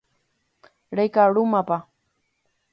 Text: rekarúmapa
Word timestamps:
rekarúmapa 0.99 1.77